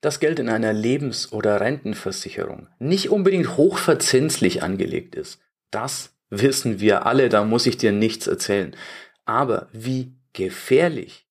[0.00, 7.06] das Geld in einer Lebens- oder Rentenversicherung nicht unbedingt hochverzinslich angelegt ist, das wissen wir
[7.06, 8.74] alle, da muss ich dir nichts erzählen.
[9.24, 11.26] Aber wie gefährlich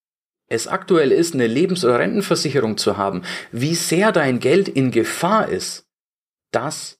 [0.47, 5.47] es aktuell ist, eine Lebens- oder Rentenversicherung zu haben, wie sehr dein Geld in Gefahr
[5.47, 5.87] ist,
[6.51, 6.99] das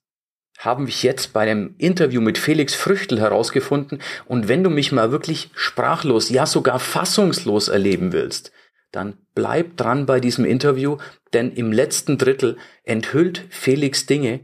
[0.60, 4.02] haben wir jetzt bei dem Interview mit Felix Früchtel herausgefunden.
[4.26, 8.52] Und wenn du mich mal wirklich sprachlos, ja sogar fassungslos erleben willst,
[8.92, 10.98] dann bleib dran bei diesem Interview,
[11.34, 14.42] denn im letzten Drittel enthüllt Felix Dinge,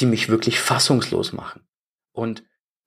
[0.00, 1.62] die mich wirklich fassungslos machen.
[2.12, 2.42] Und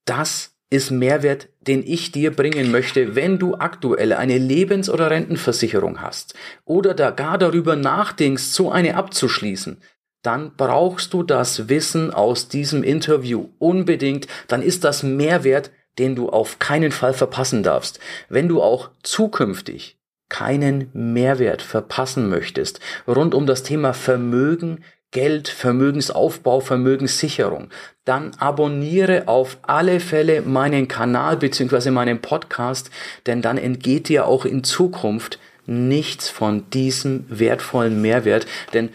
[0.06, 6.02] das ist Mehrwert, den ich dir bringen möchte, wenn du aktuell eine Lebens- oder Rentenversicherung
[6.02, 9.82] hast oder da gar darüber nachdenkst, so eine abzuschließen,
[10.24, 16.30] dann brauchst du das Wissen aus diesem Interview unbedingt, dann ist das Mehrwert, den du
[16.30, 18.00] auf keinen Fall verpassen darfst.
[18.30, 19.98] Wenn du auch zukünftig
[20.32, 24.80] keinen Mehrwert verpassen möchtest rund um das Thema Vermögen,
[25.12, 27.68] Geld, Vermögensaufbau, Vermögenssicherung,
[28.06, 31.92] dann abonniere auf alle Fälle meinen Kanal bzw.
[31.92, 32.92] meinen Podcast,
[33.26, 38.90] denn dann entgeht dir auch in Zukunft nichts von diesem wertvollen Mehrwert, denn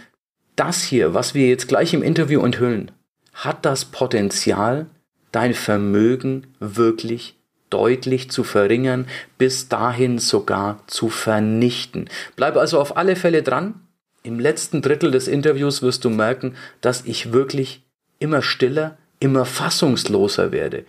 [0.56, 2.92] das hier, was wir jetzt gleich im Interview enthüllen,
[3.34, 4.86] hat das Potenzial,
[5.32, 7.36] dein Vermögen wirklich
[7.70, 9.06] deutlich zu verringern,
[9.38, 12.08] bis dahin sogar zu vernichten.
[12.36, 13.80] Bleib also auf alle Fälle dran.
[14.22, 17.82] Im letzten Drittel des Interviews wirst du merken, dass ich wirklich
[18.18, 20.84] immer stiller, immer fassungsloser werde.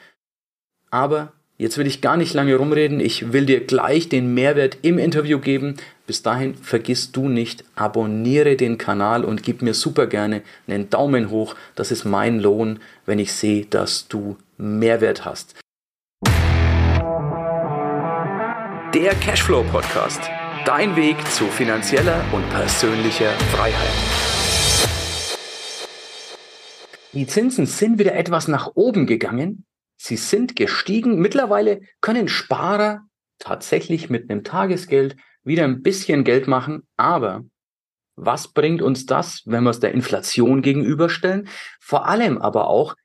[0.89, 5.00] Aber Jetzt will ich gar nicht lange rumreden, ich will dir gleich den Mehrwert im
[5.00, 5.78] Interview geben.
[6.05, 11.31] Bis dahin vergiss du nicht, abonniere den Kanal und gib mir super gerne einen Daumen
[11.31, 11.55] hoch.
[11.73, 15.55] Das ist mein Lohn, wenn ich sehe, dass du Mehrwert hast.
[18.93, 20.21] Der Cashflow Podcast.
[20.66, 23.89] Dein Weg zu finanzieller und persönlicher Freiheit.
[27.11, 29.65] Die Zinsen sind wieder etwas nach oben gegangen
[29.97, 31.19] Sie sind gestiegen.
[31.19, 33.02] Mittlerweile können Sparer
[33.39, 36.87] tatsächlich mit einem Tagesgeld wieder ein bisschen Geld machen.
[36.95, 37.43] Aber
[38.15, 41.49] was bringt uns das, wenn wir es der Inflation gegenüberstellen?
[41.80, 42.95] Vor allem aber auch,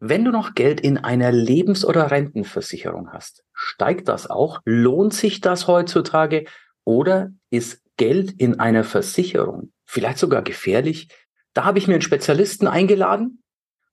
[0.00, 4.60] wenn du noch Geld in einer Lebens- oder Rentenversicherung hast, steigt das auch?
[4.64, 6.44] Lohnt sich das heutzutage?
[6.84, 11.08] Oder ist Geld in einer Versicherung vielleicht sogar gefährlich?
[11.54, 13.42] Da habe ich mir einen Spezialisten eingeladen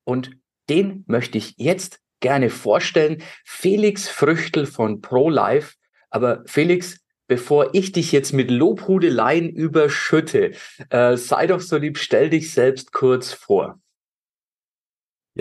[0.03, 0.31] und
[0.69, 3.21] den möchte ich jetzt gerne vorstellen.
[3.43, 5.75] Felix Früchtel von ProLife.
[6.09, 10.51] Aber Felix, bevor ich dich jetzt mit Lobhudeleien überschütte,
[10.89, 13.80] äh, sei doch so lieb, stell dich selbst kurz vor.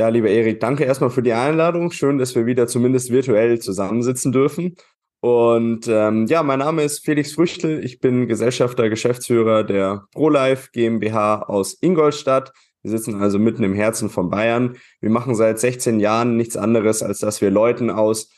[0.00, 1.90] Ja, lieber Erik, danke erstmal für die Einladung.
[1.90, 4.76] Schön, dass wir wieder zumindest virtuell zusammensitzen dürfen.
[5.20, 7.84] Und ähm, ja, mein Name ist Felix Früchtel.
[7.84, 12.54] Ich bin Gesellschafter, Geschäftsführer der ProLife GmbH aus Ingolstadt.
[12.80, 14.78] Wir sitzen also mitten im Herzen von Bayern.
[15.02, 18.30] Wir machen seit 16 Jahren nichts anderes, als dass wir Leuten aus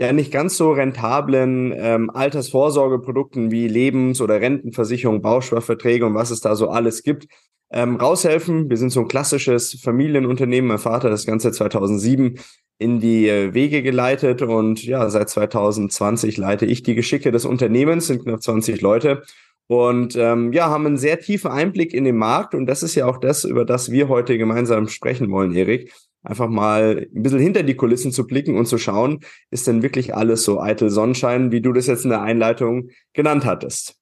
[0.00, 6.40] ja nicht ganz so rentablen ähm, Altersvorsorgeprodukten wie Lebens- oder Rentenversicherung, Bausparverträge und was es
[6.40, 7.26] da so alles gibt,
[7.70, 8.70] ähm, raushelfen.
[8.70, 10.68] Wir sind so ein klassisches Familienunternehmen.
[10.68, 12.38] Mein Vater hat das Ganze 2007
[12.78, 18.06] in die äh, Wege geleitet und ja, seit 2020 leite ich die Geschicke des Unternehmens,
[18.06, 19.22] sind knapp 20 Leute
[19.66, 23.04] und ähm, ja, haben einen sehr tiefen Einblick in den Markt und das ist ja
[23.04, 25.92] auch das, über das wir heute gemeinsam sprechen wollen, Erik.
[26.22, 29.20] Einfach mal ein bisschen hinter die Kulissen zu blicken und zu schauen,
[29.50, 33.46] ist denn wirklich alles so eitel Sonnenschein, wie du das jetzt in der Einleitung genannt
[33.46, 33.96] hattest?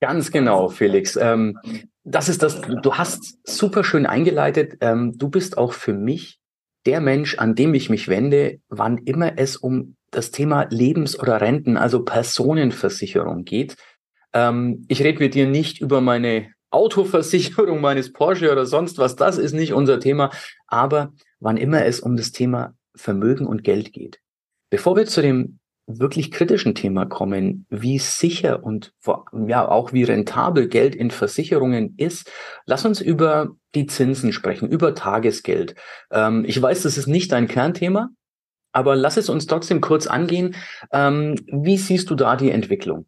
[0.00, 1.16] Ganz genau, Felix.
[1.16, 1.58] Ähm,
[2.04, 4.78] das ist das, du hast super schön eingeleitet.
[4.80, 6.38] Ähm, du bist auch für mich
[6.86, 11.40] der Mensch, an dem ich mich wende, wann immer es um das Thema Lebens- oder
[11.40, 13.76] Renten, also Personenversicherung geht.
[14.32, 19.16] Ähm, ich rede mit dir nicht über meine Autoversicherung meines Porsche oder sonst was.
[19.16, 20.30] Das ist nicht unser Thema.
[20.66, 24.20] Aber wann immer es um das Thema Vermögen und Geld geht.
[24.70, 28.92] Bevor wir zu dem wirklich kritischen Thema kommen, wie sicher und
[29.46, 32.30] ja auch wie rentabel Geld in Versicherungen ist,
[32.66, 35.74] lass uns über die Zinsen sprechen, über Tagesgeld.
[36.10, 38.10] Ähm, ich weiß, das ist nicht dein Kernthema,
[38.72, 40.54] aber lass es uns trotzdem kurz angehen.
[40.92, 43.06] Ähm, wie siehst du da die Entwicklung?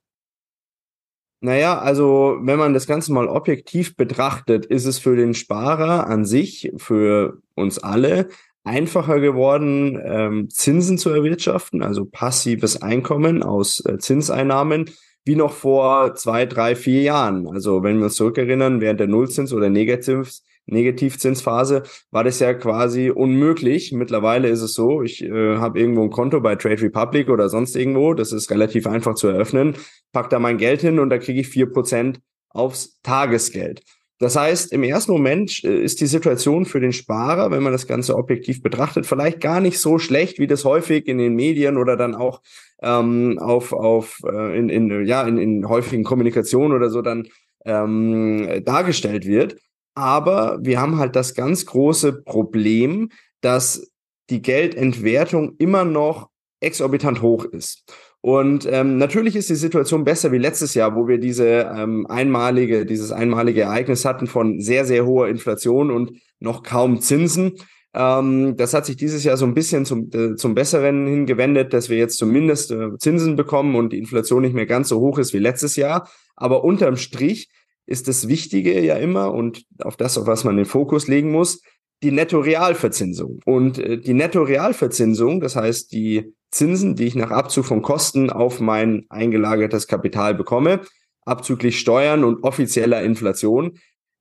[1.45, 6.25] Naja, also wenn man das Ganze mal objektiv betrachtet, ist es für den Sparer an
[6.25, 8.31] sich, für uns alle,
[8.65, 14.87] einfacher geworden, ähm, Zinsen zu erwirtschaften, also passives Einkommen aus äh, Zinseinnahmen,
[15.27, 17.47] wie noch vor zwei, drei, vier Jahren.
[17.47, 20.31] Also wenn wir uns zurückerinnern, während der Nullzins- oder Negativ
[20.67, 23.93] Negativzinsphase war das ja quasi unmöglich.
[23.93, 27.77] Mittlerweile ist es so, ich äh, habe irgendwo ein Konto bei Trade Republic oder sonst
[27.77, 29.77] irgendwo, das ist relativ einfach zu eröffnen,
[30.13, 33.83] pack da mein Geld hin und da kriege ich vier Prozent aufs Tagesgeld.
[34.19, 37.87] Das heißt, im ersten Moment äh, ist die Situation für den Sparer, wenn man das
[37.87, 41.97] Ganze objektiv betrachtet, vielleicht gar nicht so schlecht, wie das häufig in den Medien oder
[41.97, 42.41] dann auch
[42.83, 47.27] ähm, auf, auf äh, in, in, ja, in, in häufigen Kommunikationen oder so dann
[47.65, 49.57] ähm, dargestellt wird.
[49.95, 53.11] Aber wir haben halt das ganz große Problem,
[53.41, 53.93] dass
[54.31, 56.31] die Geldentwertung immer noch
[56.61, 57.85] exorbitant hoch ist.
[58.21, 62.87] Und ähm, natürlich ist die Situation besser wie letztes Jahr, wo wir diese ähm, einmalige,
[62.87, 67.53] dieses einmalige Ereignis hatten von sehr, sehr hoher Inflation und noch kaum Zinsen.
[67.93, 71.91] Ähm, das hat sich dieses Jahr so ein bisschen zum, äh, zum Besseren hingewendet, dass
[71.91, 75.35] wir jetzt zumindest äh, Zinsen bekommen und die Inflation nicht mehr ganz so hoch ist
[75.35, 76.09] wie letztes Jahr.
[76.35, 77.51] Aber unterm Strich
[77.87, 81.61] ist das Wichtige ja immer und auf das, auf was man den Fokus legen muss,
[82.03, 83.41] die Netto-Realverzinsung.
[83.45, 88.61] Und äh, die Netto-Realverzinsung, das heißt die Zinsen, die ich nach Abzug von Kosten auf
[88.61, 90.83] mein eingelagertes Kapital bekomme,
[91.25, 93.79] abzüglich Steuern und offizieller Inflation,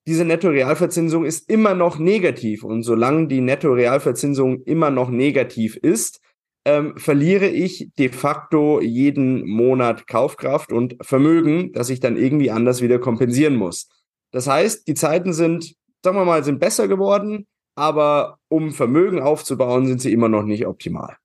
[0.07, 2.63] diese Netto-Realverzinsung ist immer noch negativ.
[2.63, 6.19] Und solange die Netto-Realverzinsung immer noch negativ ist,
[6.65, 12.81] ähm, verliere ich de facto jeden Monat Kaufkraft und Vermögen, das ich dann irgendwie anders
[12.81, 13.89] wieder kompensieren muss.
[14.31, 19.87] Das heißt, die Zeiten sind, sagen wir mal, sind besser geworden aber um Vermögen aufzubauen,
[19.87, 21.17] sind sie immer noch nicht optimal.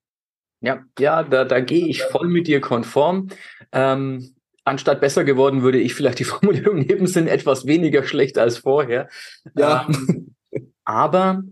[0.61, 3.29] Ja, ja, da, da gehe ich voll mit dir konform.
[3.71, 4.35] Ähm,
[4.65, 9.09] anstatt besser geworden, würde ich vielleicht die Formulierung nehmen, sind etwas weniger schlecht als vorher.
[9.55, 9.87] Ja.
[9.87, 10.35] Ähm,
[10.83, 11.43] aber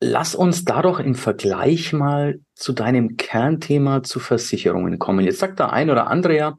[0.00, 5.24] lass uns da doch im Vergleich mal zu deinem Kernthema zu Versicherungen kommen.
[5.24, 6.56] Jetzt sagt der ein oder andere ja,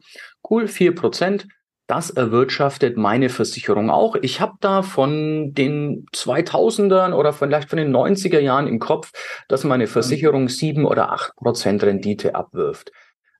[0.48, 1.46] cool, vier Prozent,
[1.88, 4.16] das erwirtschaftet meine Versicherung auch.
[4.22, 9.10] Ich habe da von den 2000ern oder vielleicht von den 90er Jahren im Kopf,
[9.48, 12.92] dass meine Versicherung sieben oder acht Prozent Rendite abwirft.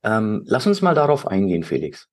[0.02, 2.08] Ähm, lass uns mal darauf eingehen, Felix.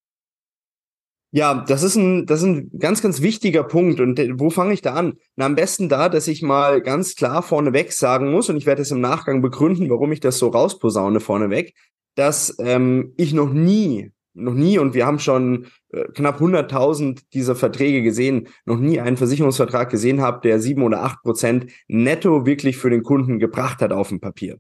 [1.32, 4.00] Ja, das ist ein, das ist ein ganz, ganz wichtiger Punkt.
[4.00, 5.14] Und wo fange ich da an?
[5.36, 8.82] Na, am besten da, dass ich mal ganz klar vorneweg sagen muss, und ich werde
[8.82, 11.76] es im Nachgang begründen, warum ich das so rausposaune vorneweg,
[12.16, 17.56] dass ähm, ich noch nie noch nie, und wir haben schon äh, knapp 100.000 dieser
[17.56, 22.78] Verträge gesehen, noch nie einen Versicherungsvertrag gesehen habe, der sieben oder acht Prozent netto wirklich
[22.78, 24.60] für den Kunden gebracht hat auf dem Papier.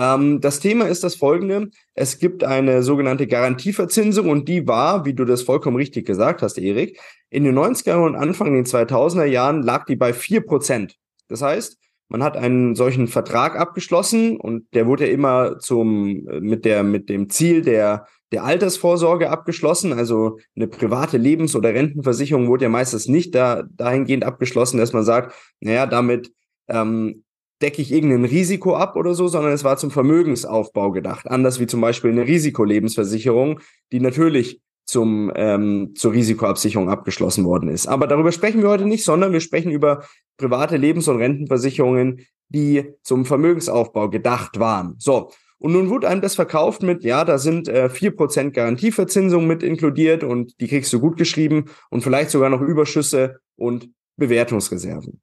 [0.00, 1.70] Ähm, das Thema ist das folgende.
[1.94, 6.56] Es gibt eine sogenannte Garantieverzinsung und die war, wie du das vollkommen richtig gesagt hast,
[6.56, 6.98] Erik,
[7.28, 10.96] in den 90er und Anfang den 2000er Jahren lag die bei vier Prozent.
[11.28, 16.82] Das heißt, man hat einen solchen Vertrag abgeschlossen und der wurde immer zum, mit der,
[16.82, 19.92] mit dem Ziel der der Altersvorsorge abgeschlossen.
[19.92, 25.04] Also eine private Lebens- oder Rentenversicherung wurde ja meistens nicht da, dahingehend abgeschlossen, dass man
[25.04, 26.32] sagt, naja, damit
[26.68, 27.24] ähm,
[27.62, 31.30] decke ich irgendein Risiko ab oder so, sondern es war zum Vermögensaufbau gedacht.
[31.30, 33.60] Anders wie zum Beispiel eine Risikolebensversicherung,
[33.92, 37.86] die natürlich zum, ähm, zur Risikoabsicherung abgeschlossen worden ist.
[37.86, 40.04] Aber darüber sprechen wir heute nicht, sondern wir sprechen über
[40.36, 44.96] private Lebens- und Rentenversicherungen, die zum Vermögensaufbau gedacht waren.
[44.98, 49.46] So, und nun wurde einem das verkauft mit, ja, da sind äh, vier Prozent Garantieverzinsung
[49.46, 55.20] mit inkludiert und die kriegst du gut geschrieben und vielleicht sogar noch Überschüsse und Bewertungsreserven.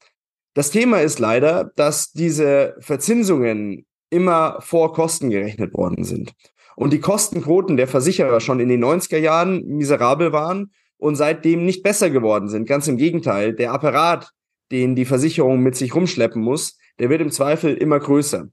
[0.58, 6.34] Das Thema ist leider, dass diese Verzinsungen immer vor Kosten gerechnet worden sind.
[6.76, 11.84] Und die Kostenquoten der Versicherer schon in den 90er Jahren miserabel waren und seitdem nicht
[11.84, 12.68] besser geworden sind.
[12.68, 14.32] Ganz im Gegenteil, der Apparat,
[14.72, 18.48] den die Versicherung mit sich rumschleppen muss, der wird im Zweifel immer größer.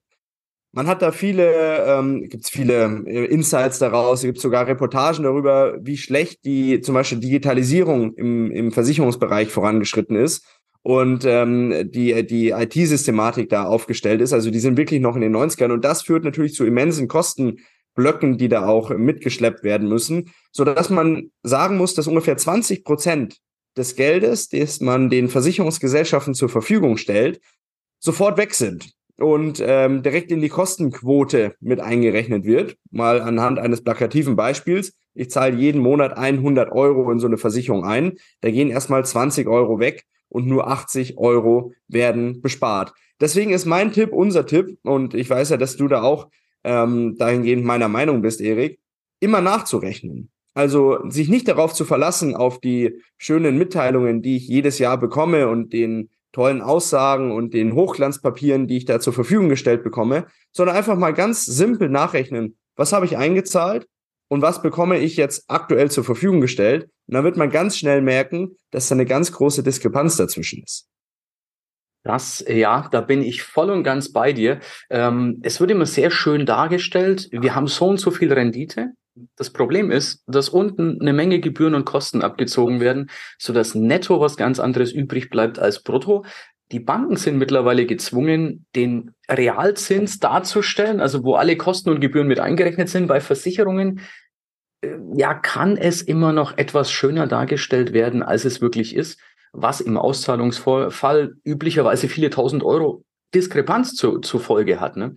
[0.73, 5.79] Man hat da viele, ähm, gibt es viele äh, Insights daraus, gibt sogar Reportagen darüber,
[5.81, 10.45] wie schlecht die zum Beispiel Digitalisierung im, im Versicherungsbereich vorangeschritten ist
[10.85, 14.35] und ähm, die, die IT-Systematik da aufgestellt ist.
[14.35, 18.37] Also die sind wirklich noch in den 90ern und das führt natürlich zu immensen Kostenblöcken,
[18.37, 23.39] die da auch mitgeschleppt werden müssen, so dass man sagen muss, dass ungefähr 20 Prozent
[23.79, 27.41] des Geldes, das man den Versicherungsgesellschaften zur Verfügung stellt,
[27.99, 32.77] sofort weg sind und ähm, direkt in die Kostenquote mit eingerechnet wird.
[32.91, 34.93] Mal anhand eines plakativen Beispiels.
[35.15, 38.19] Ich zahle jeden Monat 100 Euro in so eine Versicherung ein.
[38.43, 42.93] Da gehen erstmal 20 Euro weg und nur 80 Euro werden bespart.
[43.21, 46.29] Deswegen ist mein Tipp, unser Tipp, und ich weiß ja, dass du da auch
[46.65, 48.81] ähm, dahingehend meiner Meinung bist, Erik,
[49.21, 50.31] immer nachzurechnen.
[50.55, 55.49] Also sich nicht darauf zu verlassen, auf die schönen Mitteilungen, die ich jedes Jahr bekomme
[55.49, 60.77] und den tollen Aussagen und den Hochglanzpapieren, die ich da zur Verfügung gestellt bekomme, sondern
[60.77, 63.87] einfach mal ganz simpel nachrechnen, was habe ich eingezahlt
[64.29, 66.85] und was bekomme ich jetzt aktuell zur Verfügung gestellt.
[67.07, 70.89] Und dann wird man ganz schnell merken, dass da eine ganz große Diskrepanz dazwischen ist.
[72.05, 74.61] Das, ja, da bin ich voll und ganz bei dir.
[74.91, 77.29] Ähm, es wird immer sehr schön dargestellt.
[77.33, 78.93] Wir haben so und so viel Rendite
[79.37, 84.37] Das Problem ist, dass unten eine Menge Gebühren und Kosten abgezogen werden, sodass netto was
[84.37, 86.27] ganz anderes übrig bleibt als brutto.
[86.73, 92.41] Die Banken sind mittlerweile gezwungen, den Realzins darzustellen, also wo alle Kosten und Gebühren mit
[92.41, 93.07] eingerechnet sind.
[93.07, 94.01] Bei Versicherungen,
[94.81, 99.21] äh, ja, kann es immer noch etwas schöner dargestellt werden, als es wirklich ist,
[99.53, 103.05] was im Auszahlungsfall üblicherweise viele tausend Euro
[103.35, 104.97] Diskrepanz zu, zur Folge hat.
[104.97, 105.15] Ne?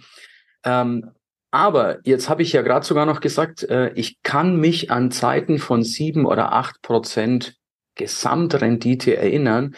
[0.63, 1.11] Ähm,
[1.51, 5.59] aber jetzt habe ich ja gerade sogar noch gesagt, äh, ich kann mich an Zeiten
[5.59, 7.55] von sieben oder acht Prozent
[7.95, 9.75] Gesamtrendite erinnern.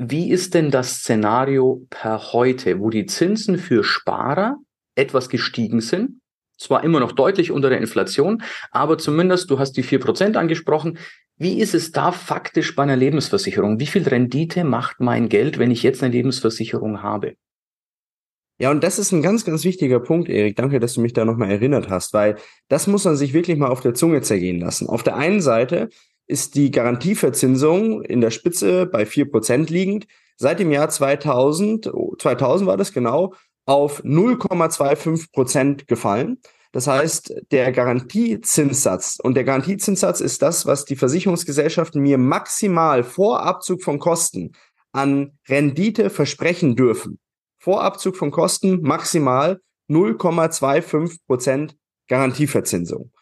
[0.00, 4.56] Wie ist denn das Szenario per heute, wo die Zinsen für Sparer
[4.94, 6.20] etwas gestiegen sind?
[6.56, 10.98] Zwar immer noch deutlich unter der Inflation, aber zumindest, du hast die vier Prozent angesprochen.
[11.36, 13.80] Wie ist es da faktisch bei einer Lebensversicherung?
[13.80, 17.34] Wie viel Rendite macht mein Geld, wenn ich jetzt eine Lebensversicherung habe?
[18.60, 20.56] Ja, und das ist ein ganz, ganz wichtiger Punkt, Erik.
[20.56, 22.36] Danke, dass du mich da nochmal erinnert hast, weil
[22.68, 24.88] das muss man sich wirklich mal auf der Zunge zergehen lassen.
[24.88, 25.90] Auf der einen Seite
[26.28, 30.06] ist die Garantieverzinsung in der Spitze bei vier Prozent liegend.
[30.36, 33.34] Seit dem Jahr 2000, 2000 war das genau,
[33.66, 36.38] auf 0,25 Prozent gefallen.
[36.72, 43.42] Das heißt, der Garantiezinssatz und der Garantiezinssatz ist das, was die Versicherungsgesellschaften mir maximal vor
[43.42, 44.52] Abzug von Kosten
[44.92, 47.18] an Rendite versprechen dürfen.
[47.58, 53.12] Vor Abzug von Kosten maximal 0,25 Prozent Garantieverzinsung.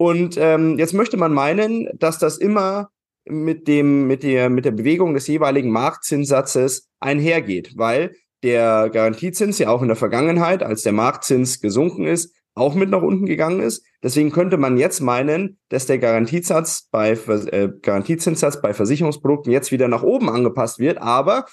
[0.00, 2.88] Und ähm, jetzt möchte man meinen, dass das immer
[3.26, 9.68] mit dem mit der mit der Bewegung des jeweiligen Marktzinssatzes einhergeht, weil der Garantiezins ja
[9.68, 13.84] auch in der Vergangenheit, als der Marktzins gesunken ist, auch mit nach unten gegangen ist.
[14.02, 19.88] Deswegen könnte man jetzt meinen, dass der Garantiesatz bei äh, Garantiezinssatz bei Versicherungsprodukten jetzt wieder
[19.88, 20.96] nach oben angepasst wird.
[20.96, 21.44] Aber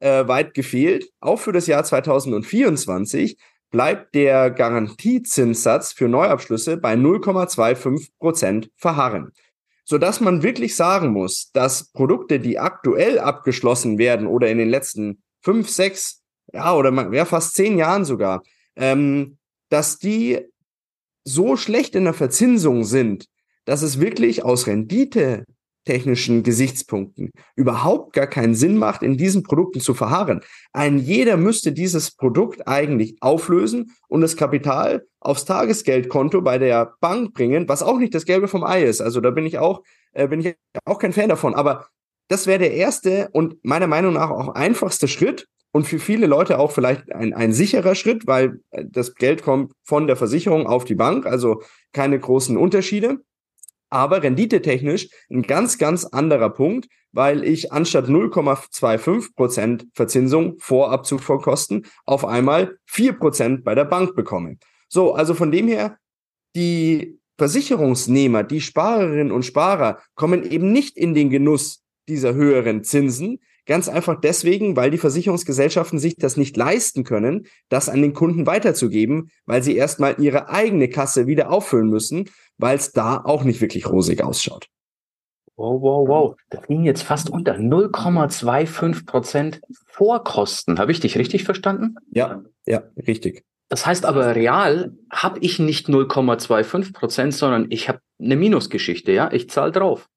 [0.00, 1.08] äh, weit gefehlt.
[1.20, 3.38] Auch für das Jahr 2024
[3.70, 9.32] bleibt der Garantiezinssatz für Neuabschlüsse bei 0,25 Prozent verharren.
[9.84, 15.22] Sodass man wirklich sagen muss, dass Produkte, die aktuell abgeschlossen werden oder in den letzten
[15.42, 18.42] fünf, sechs, ja, oder ja, fast zehn Jahren sogar,
[18.76, 20.40] ähm, dass die
[21.24, 23.26] so schlecht in der Verzinsung sind,
[23.64, 25.44] dass es wirklich aus Rendite
[25.84, 30.40] technischen Gesichtspunkten überhaupt gar keinen Sinn macht, in diesen Produkten zu verharren.
[30.72, 37.34] Ein jeder müsste dieses Produkt eigentlich auflösen und das Kapital aufs Tagesgeldkonto bei der Bank
[37.34, 39.00] bringen, was auch nicht das Gelbe vom Ei ist.
[39.00, 41.54] Also da bin ich auch, äh, bin ich auch kein Fan davon.
[41.54, 41.86] Aber
[42.28, 46.58] das wäre der erste und meiner Meinung nach auch einfachste Schritt und für viele Leute
[46.58, 50.84] auch vielleicht ein, ein sicherer Schritt, weil äh, das Geld kommt von der Versicherung auf
[50.84, 51.62] die Bank, also
[51.92, 53.18] keine großen Unterschiede
[53.94, 61.20] aber renditetechnisch ein ganz, ganz anderer Punkt, weil ich anstatt 0,25 Prozent Verzinsung vor Abzug
[61.20, 64.58] von Kosten auf einmal vier Prozent bei der Bank bekomme.
[64.88, 65.96] So, also von dem her,
[66.56, 73.38] die Versicherungsnehmer, die Sparerinnen und Sparer kommen eben nicht in den Genuss dieser höheren Zinsen,
[73.66, 78.46] Ganz einfach deswegen, weil die Versicherungsgesellschaften sich das nicht leisten können, das an den Kunden
[78.46, 82.28] weiterzugeben, weil sie erstmal ihre eigene Kasse wieder auffüllen müssen,
[82.58, 84.68] weil es da auch nicht wirklich rosig ausschaut.
[85.56, 86.36] Wow, wow, wow.
[86.50, 90.78] Das ging jetzt fast unter 0,25 Prozent Vorkosten.
[90.78, 91.94] Habe ich dich richtig verstanden?
[92.10, 93.44] Ja, ja, richtig.
[93.68, 99.32] Das heißt aber real habe ich nicht 0,25 Prozent, sondern ich habe eine Minusgeschichte, ja.
[99.32, 100.08] Ich zahle drauf.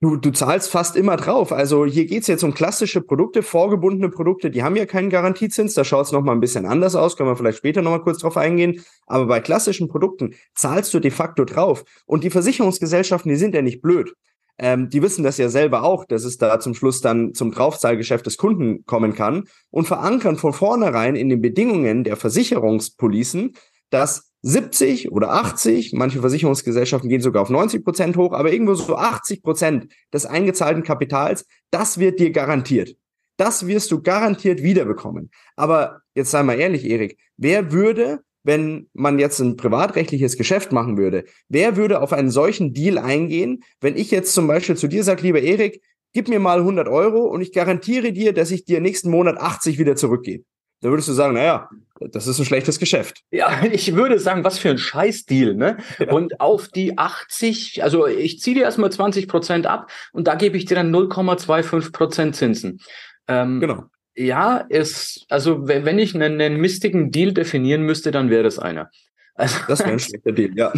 [0.00, 1.50] Du, du zahlst fast immer drauf.
[1.50, 5.74] Also hier geht's jetzt um klassische Produkte, vorgebundene Produkte, die haben ja keinen Garantiezins.
[5.74, 8.18] Da schaut's noch mal ein bisschen anders aus, können wir vielleicht später noch mal kurz
[8.18, 8.84] drauf eingehen.
[9.06, 11.82] Aber bei klassischen Produkten zahlst du de facto drauf.
[12.06, 14.14] Und die Versicherungsgesellschaften, die sind ja nicht blöd.
[14.58, 18.26] Ähm, die wissen das ja selber auch, dass es da zum Schluss dann zum Draufzahlgeschäft
[18.26, 23.54] des Kunden kommen kann und verankern von vornherein in den Bedingungen der Versicherungspolicen,
[23.90, 28.96] dass 70 oder 80, manche Versicherungsgesellschaften gehen sogar auf 90 Prozent hoch, aber irgendwo so
[28.96, 32.96] 80 Prozent des eingezahlten Kapitals, das wird dir garantiert.
[33.36, 35.30] Das wirst du garantiert wiederbekommen.
[35.56, 40.96] Aber jetzt sei mal ehrlich, Erik, wer würde, wenn man jetzt ein privatrechtliches Geschäft machen
[40.96, 45.04] würde, wer würde auf einen solchen Deal eingehen, wenn ich jetzt zum Beispiel zu dir
[45.04, 48.80] sage, lieber Erik, gib mir mal 100 Euro und ich garantiere dir, dass ich dir
[48.80, 50.44] nächsten Monat 80 wieder zurückgebe.
[50.80, 51.68] Da würdest du sagen, naja,
[52.00, 53.22] das ist ein schlechtes Geschäft.
[53.30, 55.78] Ja, ich würde sagen, was für ein Scheißdeal, ne?
[55.98, 56.12] Ja.
[56.12, 60.56] Und auf die 80, also ich ziehe dir erstmal 20 Prozent ab und da gebe
[60.56, 62.80] ich dir dann 0,25 Prozent Zinsen.
[63.26, 63.84] Ähm, genau.
[64.16, 68.90] Ja, es, also wenn ich einen, einen mistigen Deal definieren müsste, dann wäre das einer.
[69.34, 70.72] Also, das wäre ein schlechter Deal, ja.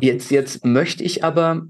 [0.00, 1.68] jetzt, jetzt möchte ich aber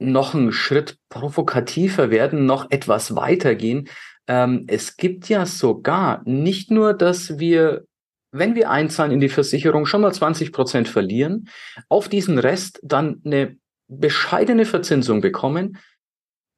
[0.00, 3.88] noch einen Schritt provokativer werden, noch etwas weitergehen
[4.30, 7.84] ähm, es gibt ja sogar nicht nur, dass wir
[8.32, 11.48] wenn wir einzahlen in die Versicherung, schon mal 20 Prozent verlieren,
[11.88, 13.56] auf diesen Rest dann eine
[13.88, 15.78] bescheidene Verzinsung bekommen.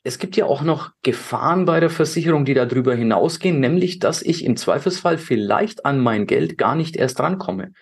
[0.05, 4.45] Es gibt ja auch noch Gefahren bei der Versicherung, die darüber hinausgehen, nämlich, dass ich
[4.45, 7.73] im Zweifelsfall vielleicht an mein Geld gar nicht erst rankomme.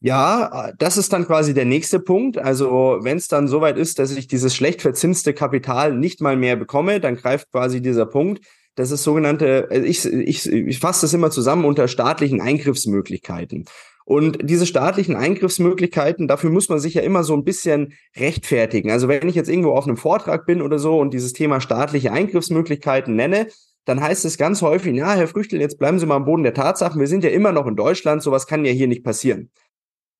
[0.00, 2.38] Ja, das ist dann quasi der nächste Punkt.
[2.38, 6.54] Also wenn es dann soweit ist, dass ich dieses schlecht verzinste Kapital nicht mal mehr
[6.54, 8.44] bekomme, dann greift quasi dieser Punkt.
[8.76, 13.64] Das ist sogenannte, äh, ich, ich, ich fasse das immer zusammen unter staatlichen Eingriffsmöglichkeiten.
[14.04, 18.90] Und diese staatlichen Eingriffsmöglichkeiten, dafür muss man sich ja immer so ein bisschen rechtfertigen.
[18.90, 22.12] Also wenn ich jetzt irgendwo auf einem Vortrag bin oder so und dieses Thema staatliche
[22.12, 23.48] Eingriffsmöglichkeiten nenne,
[23.84, 26.54] dann heißt es ganz häufig, ja, Herr Früchtel, jetzt bleiben Sie mal am Boden der
[26.54, 27.00] Tatsachen.
[27.00, 29.50] Wir sind ja immer noch in Deutschland, sowas kann ja hier nicht passieren.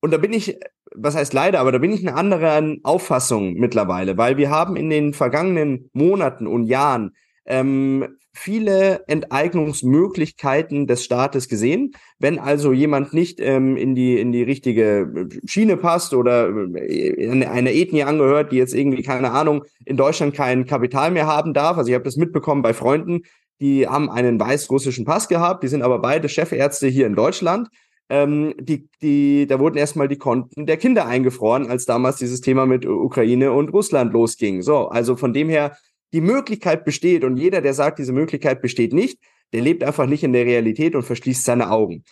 [0.01, 0.57] Und da bin ich,
[0.95, 4.89] was heißt leider, aber da bin ich eine andere Auffassung mittlerweile, weil wir haben in
[4.89, 7.11] den vergangenen Monaten und Jahren
[7.45, 11.91] ähm, viele Enteignungsmöglichkeiten des Staates gesehen.
[12.19, 17.71] Wenn also jemand nicht ähm, in die in die richtige Schiene passt oder äh, einer
[17.71, 21.77] Ethnie angehört, die jetzt irgendwie keine Ahnung in Deutschland kein Kapital mehr haben darf.
[21.77, 23.21] Also ich habe das mitbekommen bei Freunden,
[23.59, 27.67] die haben einen weißrussischen Pass gehabt, die sind aber beide Chefärzte hier in Deutschland
[28.09, 32.65] ähm, die, die, da wurden erstmal die Konten der Kinder eingefroren, als damals dieses Thema
[32.65, 34.61] mit Ukraine und Russland losging.
[34.61, 35.77] So, also von dem her,
[36.11, 39.19] die Möglichkeit besteht und jeder, der sagt, diese Möglichkeit besteht nicht,
[39.53, 42.03] der lebt einfach nicht in der Realität und verschließt seine Augen.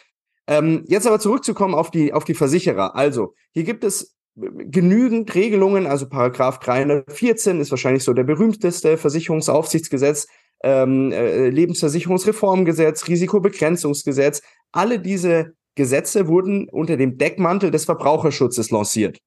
[0.48, 2.96] Ähm, jetzt aber zurückzukommen auf die, auf die Versicherer.
[2.96, 10.28] Also, hier gibt es genügend Regelungen, also Paragraph 314 ist wahrscheinlich so der berühmteste Versicherungsaufsichtsgesetz,
[10.64, 19.20] ähm, äh, Lebensversicherungsreformgesetz, Risikobegrenzungsgesetz, alle diese Gesetze wurden unter dem Deckmantel des Verbraucherschutzes lanciert.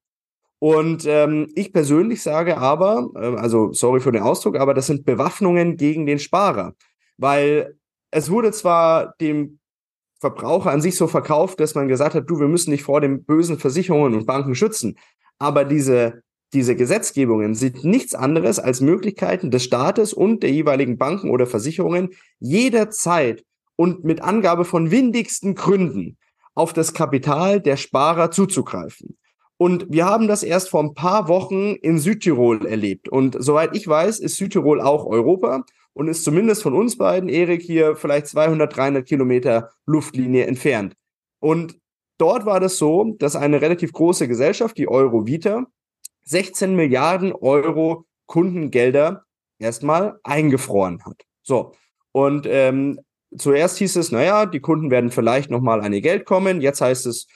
[0.58, 5.06] Und ähm, ich persönlich sage aber, äh, also sorry für den Ausdruck, aber das sind
[5.06, 6.74] Bewaffnungen gegen den Sparer.
[7.16, 7.78] Weil
[8.10, 9.58] es wurde zwar dem
[10.20, 13.24] Verbraucher an sich so verkauft, dass man gesagt hat, du, wir müssen dich vor den
[13.24, 14.98] bösen Versicherungen und Banken schützen.
[15.38, 21.30] Aber diese, diese Gesetzgebungen sind nichts anderes als Möglichkeiten des Staates und der jeweiligen Banken
[21.30, 23.44] oder Versicherungen jederzeit
[23.76, 26.18] und mit Angabe von windigsten Gründen
[26.60, 29.16] auf das Kapital der Sparer zuzugreifen.
[29.56, 33.08] Und wir haben das erst vor ein paar Wochen in Südtirol erlebt.
[33.08, 37.62] Und soweit ich weiß, ist Südtirol auch Europa und ist zumindest von uns beiden, Erik,
[37.62, 40.96] hier vielleicht 200, 300 Kilometer Luftlinie entfernt.
[41.40, 41.78] Und
[42.18, 45.64] dort war das so, dass eine relativ große Gesellschaft, die Eurovita,
[46.24, 49.24] 16 Milliarden Euro Kundengelder
[49.58, 51.22] erstmal eingefroren hat.
[51.42, 51.72] So.
[52.12, 53.00] Und ähm,
[53.36, 56.60] zuerst hieß es, naja, die Kunden werden vielleicht nochmal an ihr Geld kommen.
[56.60, 57.26] Jetzt heißt es,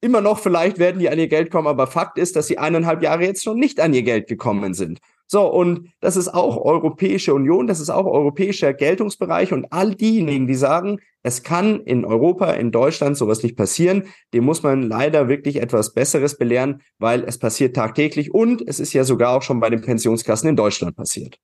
[0.00, 3.02] immer noch vielleicht werden die an ihr Geld kommen, aber Fakt ist, dass sie eineinhalb
[3.02, 5.00] Jahre jetzt schon nicht an ihr Geld gekommen sind.
[5.30, 10.46] So, und das ist auch Europäische Union, das ist auch europäischer Geltungsbereich und all diejenigen,
[10.46, 15.28] die sagen, es kann in Europa, in Deutschland sowas nicht passieren, dem muss man leider
[15.28, 19.60] wirklich etwas Besseres belehren, weil es passiert tagtäglich und es ist ja sogar auch schon
[19.60, 21.38] bei den Pensionskassen in Deutschland passiert.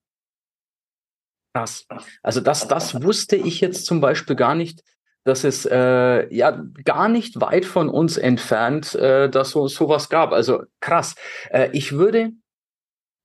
[1.54, 1.86] Krass.
[2.22, 4.82] Also das, das wusste ich jetzt zum Beispiel gar nicht,
[5.24, 10.32] dass es äh, ja gar nicht weit von uns entfernt, äh, dass so sowas gab.
[10.32, 11.14] Also krass.
[11.50, 12.32] Äh, ich würde,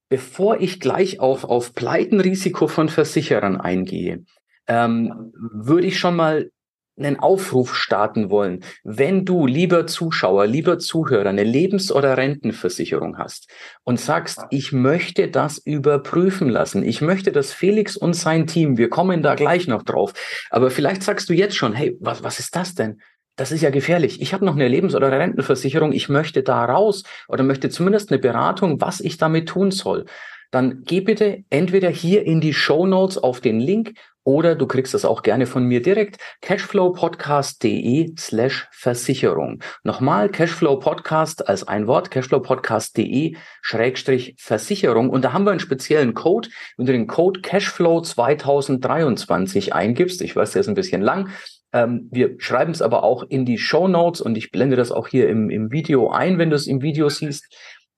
[0.10, 4.24] bevor ich gleich auf auf Pleitenrisiko von Versicherern eingehe,
[4.68, 6.52] ähm, würde ich schon mal
[7.00, 8.64] einen Aufruf starten wollen.
[8.84, 13.50] Wenn du, lieber Zuschauer, lieber Zuhörer, eine Lebens- oder Rentenversicherung hast
[13.84, 18.90] und sagst, ich möchte das überprüfen lassen, ich möchte, dass Felix und sein Team, wir
[18.90, 20.14] kommen da gleich noch drauf,
[20.50, 23.02] aber vielleicht sagst du jetzt schon, hey, was, was ist das denn?
[23.36, 24.22] Das ist ja gefährlich.
[24.22, 28.20] Ich habe noch eine Lebens- oder Rentenversicherung, ich möchte da raus oder möchte zumindest eine
[28.20, 30.06] Beratung, was ich damit tun soll
[30.52, 34.94] dann geh bitte entweder hier in die Show Notes auf den Link oder du kriegst
[34.94, 39.62] das auch gerne von mir direkt, cashflowpodcast.de slash Versicherung.
[39.84, 45.10] Nochmal Cashflowpodcast als ein Wort, cashflowpodcast.de schrägstrich Versicherung.
[45.10, 46.50] Und da haben wir einen speziellen Code.
[46.78, 51.30] Wenn du den Code Cashflow 2023 eingibst, ich weiß, der ist ein bisschen lang,
[51.72, 55.08] ähm, wir schreiben es aber auch in die Show Notes und ich blende das auch
[55.08, 57.46] hier im, im Video ein, wenn du es im Video siehst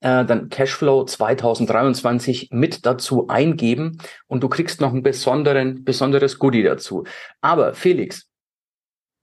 [0.02, 6.64] äh, dann Cashflow 2023 mit dazu eingeben und du kriegst noch ein besonderen, besonderes Goodie
[6.64, 7.06] dazu.
[7.40, 8.28] Aber Felix,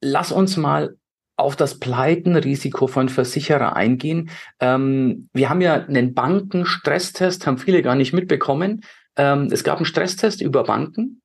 [0.00, 0.96] lass uns mal
[1.36, 4.30] auf das Pleitenrisiko von Versicherer eingehen.
[4.60, 8.82] Ähm, wir haben ja einen Banken-Stresstest, haben viele gar nicht mitbekommen.
[9.16, 11.22] Ähm, es gab einen Stresstest über Banken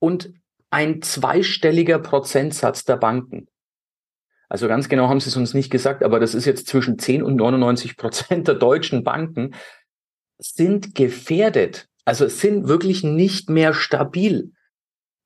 [0.00, 0.32] und
[0.70, 3.48] ein zweistelliger Prozentsatz der Banken
[4.48, 7.22] also ganz genau haben sie es uns nicht gesagt, aber das ist jetzt zwischen 10
[7.22, 9.54] und 99 Prozent der deutschen Banken
[10.38, 11.88] sind gefährdet.
[12.04, 14.52] Also sind wirklich nicht mehr stabil.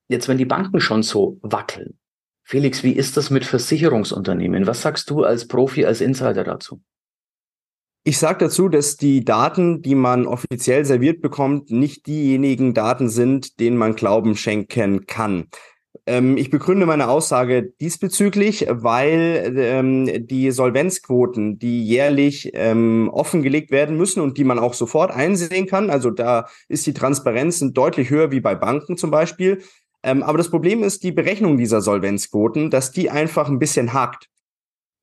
[0.08, 1.98] Jetzt, wenn die Banken schon so wackeln,
[2.42, 4.66] Felix, wie ist das mit Versicherungsunternehmen?
[4.66, 6.82] Was sagst du als Profi, als Insider dazu?
[8.04, 13.60] Ich sage dazu, dass die Daten, die man offiziell serviert bekommt, nicht diejenigen Daten sind,
[13.60, 15.46] denen man Glauben schenken kann.
[16.04, 23.96] Ähm, ich begründe meine Aussage diesbezüglich, weil ähm, die Solvenzquoten, die jährlich ähm, offengelegt werden
[23.96, 28.32] müssen und die man auch sofort einsehen kann, also da ist die Transparenz deutlich höher
[28.32, 29.62] wie bei Banken zum Beispiel.
[30.02, 34.28] Ähm, aber das Problem ist die Berechnung dieser Solvenzquoten, dass die einfach ein bisschen hakt.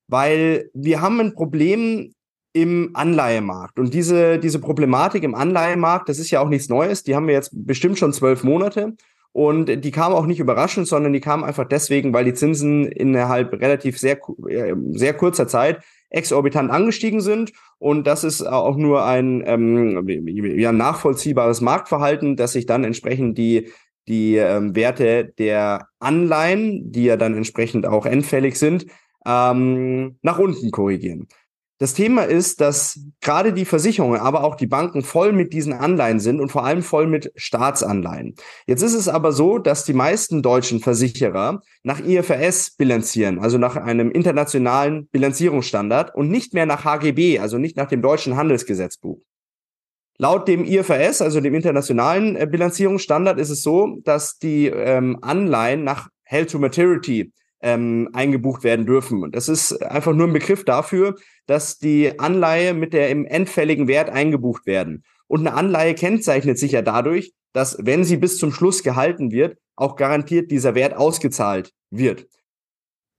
[0.08, 2.12] Weil wir haben ein Problem
[2.52, 3.80] im Anleihemarkt.
[3.80, 7.36] Und diese, diese Problematik im Anleihemarkt, das ist ja auch nichts Neues, die haben wir
[7.36, 8.96] jetzt bestimmt schon zwölf Monate.
[9.32, 13.54] Und die kam auch nicht überraschend, sondern die kam einfach deswegen, weil die Zinsen innerhalb
[13.54, 17.54] relativ sehr, äh, sehr kurzer Zeit exorbitant angestiegen sind.
[17.78, 20.08] Und das ist auch nur ein ähm,
[20.58, 23.70] ja, nachvollziehbares Marktverhalten, dass sich dann entsprechend die,
[24.08, 28.88] die ähm, Werte der Anleihen, die ja dann entsprechend auch endfällig sind,
[29.26, 31.28] ähm, nach unten korrigieren.
[31.82, 36.20] Das Thema ist, dass gerade die Versicherungen, aber auch die Banken voll mit diesen Anleihen
[36.20, 38.36] sind und vor allem voll mit Staatsanleihen.
[38.68, 43.78] Jetzt ist es aber so, dass die meisten deutschen Versicherer nach IFRS bilanzieren, also nach
[43.78, 49.22] einem internationalen Bilanzierungsstandard und nicht mehr nach HGB, also nicht nach dem deutschen Handelsgesetzbuch.
[50.18, 55.86] Laut dem IFRS, also dem internationalen äh, Bilanzierungsstandard, ist es so, dass die ähm, Anleihen
[55.86, 59.24] nach Held to Maturity ähm, eingebucht werden dürfen.
[59.24, 63.88] Und das ist einfach nur ein Begriff dafür, dass die Anleihe mit der im endfälligen
[63.88, 65.04] Wert eingebucht werden.
[65.28, 69.58] Und eine Anleihe kennzeichnet sich ja dadurch, dass, wenn sie bis zum Schluss gehalten wird,
[69.76, 72.28] auch garantiert dieser Wert ausgezahlt wird.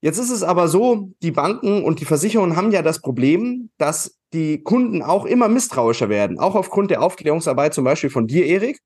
[0.02, 4.18] Jetzt ist es aber so, die Banken und die Versicherungen haben ja das Problem, dass
[4.32, 8.78] die Kunden auch immer misstrauischer werden, auch aufgrund der Aufklärungsarbeit zum Beispiel von dir, Erik,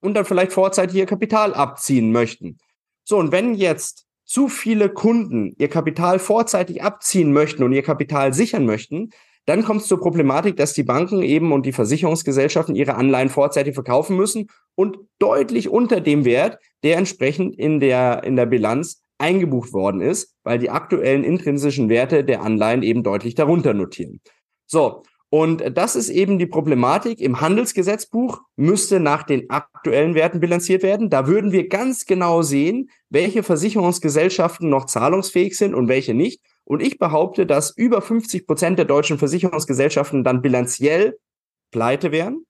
[0.00, 2.58] und dann vielleicht vorzeitig ihr Kapital abziehen möchten.
[3.04, 8.34] So, und wenn jetzt zu viele Kunden ihr Kapital vorzeitig abziehen möchten und ihr Kapital
[8.34, 9.10] sichern möchten,
[9.46, 13.74] dann kommt es zur Problematik, dass die Banken eben und die Versicherungsgesellschaften ihre Anleihen vorzeitig
[13.74, 19.72] verkaufen müssen und deutlich unter dem Wert, der entsprechend in der, in der Bilanz eingebucht
[19.72, 24.20] worden ist, weil die aktuellen intrinsischen Werte der Anleihen eben deutlich darunter notieren.
[24.66, 27.20] So, und das ist eben die Problematik.
[27.20, 31.10] Im Handelsgesetzbuch müsste nach den aktuellen Werten bilanziert werden.
[31.10, 36.40] Da würden wir ganz genau sehen, welche Versicherungsgesellschaften noch zahlungsfähig sind und welche nicht.
[36.62, 41.18] Und ich behaupte, dass über 50 Prozent der deutschen Versicherungsgesellschaften dann bilanziell
[41.72, 42.46] pleite wären.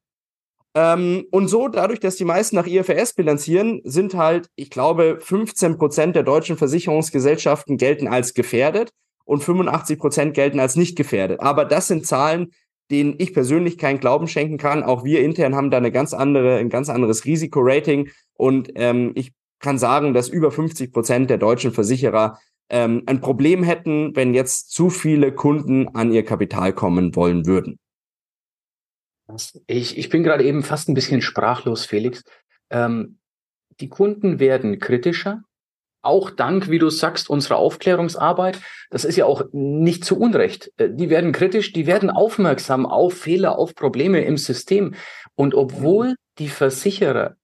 [0.75, 5.79] Ähm, und so, dadurch, dass die meisten nach IFRS bilanzieren, sind halt, ich glaube, 15
[5.79, 8.91] Prozent der deutschen Versicherungsgesellschaften gelten als gefährdet
[9.25, 11.41] und 85 Prozent gelten als nicht gefährdet.
[11.41, 12.53] Aber das sind Zahlen,
[12.91, 14.83] denen ich persönlich keinen Glauben schenken kann.
[14.83, 18.11] Auch wir intern haben da eine ganz andere, ein ganz anderes Risikorating.
[18.35, 23.63] Und ähm, ich kann sagen, dass über 50 Prozent der deutschen Versicherer ähm, ein Problem
[23.63, 27.79] hätten, wenn jetzt zu viele Kunden an ihr Kapital kommen wollen würden.
[29.67, 32.23] Ich, ich bin gerade eben fast ein bisschen sprachlos, Felix.
[32.71, 33.19] Ähm,
[33.81, 35.43] die Kunden werden kritischer,
[36.05, 38.61] auch dank, wie du sagst, unserer Aufklärungsarbeit.
[38.91, 40.71] Das ist ja auch nicht zu Unrecht.
[40.77, 44.95] Äh, die werden kritisch, die werden aufmerksam auf Fehler, auf Probleme im System.
[45.35, 47.37] Und obwohl die Versicherer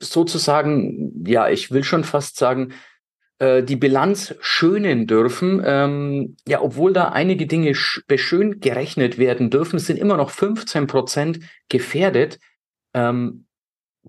[0.00, 2.72] sozusagen, ja, ich will schon fast sagen,
[3.38, 7.72] äh, die Bilanz schönen dürfen, ähm, ja, obwohl da einige Dinge
[8.06, 12.38] beschön gerechnet werden dürfen, sind immer noch 15 Prozent gefährdet.
[12.94, 13.46] Ähm,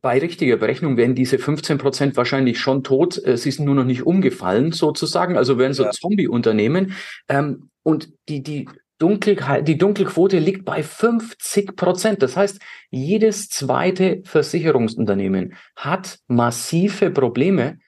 [0.02, 3.24] bei richtiger Berechnung wären diese 15 Prozent wahrscheinlich schon tot.
[3.24, 5.38] Äh, sie sind nur noch nicht umgefallen, sozusagen.
[5.38, 5.92] Also wären so ja.
[5.92, 6.94] Zombie-Unternehmen.
[7.28, 8.68] Ähm, und die, die,
[9.00, 12.22] Dunkel, die Dunkelquote liegt bei 50 Prozent.
[12.22, 12.60] Das heißt,
[12.90, 17.80] jedes zweite Versicherungsunternehmen hat massive Probleme.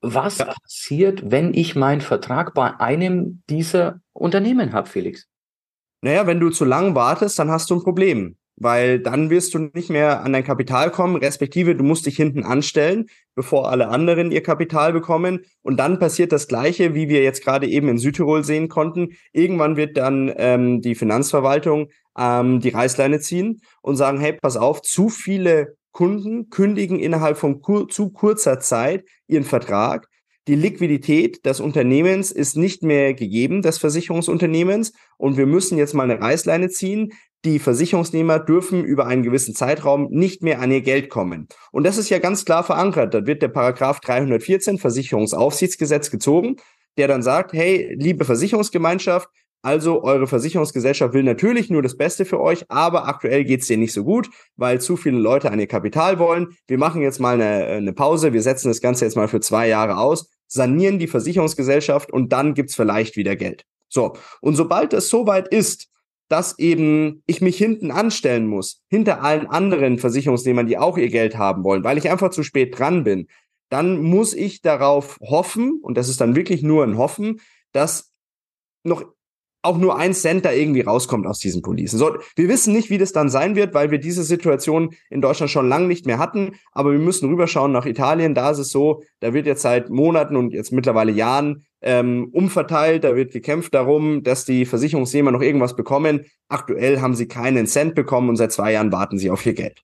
[0.00, 0.46] Was ja.
[0.46, 5.28] passiert, wenn ich meinen Vertrag bei einem dieser Unternehmen habe, Felix?
[6.02, 9.58] Naja, wenn du zu lang wartest, dann hast du ein Problem weil dann wirst du
[9.58, 14.30] nicht mehr an dein Kapital kommen, respektive du musst dich hinten anstellen, bevor alle anderen
[14.30, 15.40] ihr Kapital bekommen.
[15.62, 19.10] Und dann passiert das Gleiche, wie wir jetzt gerade eben in Südtirol sehen konnten.
[19.32, 24.82] Irgendwann wird dann ähm, die Finanzverwaltung ähm, die Reißleine ziehen und sagen, hey, pass auf,
[24.82, 30.08] zu viele Kunden kündigen innerhalb von kur zu kurzer Zeit ihren Vertrag.
[30.46, 34.92] Die Liquidität des Unternehmens ist nicht mehr gegeben, des Versicherungsunternehmens.
[35.16, 37.12] Und wir müssen jetzt mal eine Reißleine ziehen
[37.44, 41.48] die Versicherungsnehmer dürfen über einen gewissen Zeitraum nicht mehr an ihr Geld kommen.
[41.72, 43.14] Und das ist ja ganz klar verankert.
[43.14, 46.56] Da wird der Paragraph 314 Versicherungsaufsichtsgesetz gezogen,
[46.96, 49.28] der dann sagt, hey, liebe Versicherungsgemeinschaft,
[49.62, 53.94] also eure Versicherungsgesellschaft will natürlich nur das Beste für euch, aber aktuell geht's dir nicht
[53.94, 56.48] so gut, weil zu viele Leute an ihr Kapital wollen.
[56.66, 59.68] Wir machen jetzt mal eine, eine Pause, wir setzen das Ganze jetzt mal für zwei
[59.68, 63.64] Jahre aus sanieren die Versicherungsgesellschaft und dann gibt's vielleicht wieder Geld.
[63.88, 65.88] So, und sobald es soweit ist,
[66.28, 71.36] dass eben ich mich hinten anstellen muss, hinter allen anderen Versicherungsnehmern, die auch ihr Geld
[71.36, 73.28] haben wollen, weil ich einfach zu spät dran bin,
[73.68, 77.40] dann muss ich darauf hoffen, und das ist dann wirklich nur ein Hoffen,
[77.72, 78.12] dass
[78.84, 79.04] noch
[79.64, 81.98] auch nur ein Cent da irgendwie rauskommt aus diesen Policen.
[81.98, 85.50] So, wir wissen nicht, wie das dann sein wird, weil wir diese Situation in Deutschland
[85.50, 86.56] schon lange nicht mehr hatten.
[86.72, 88.34] Aber wir müssen rüberschauen nach Italien.
[88.34, 93.04] Da ist es so, da wird jetzt seit Monaten und jetzt mittlerweile Jahren ähm, umverteilt.
[93.04, 96.24] Da wird gekämpft darum, dass die Versicherungsnehmer noch irgendwas bekommen.
[96.48, 99.82] Aktuell haben sie keinen Cent bekommen und seit zwei Jahren warten sie auf ihr Geld.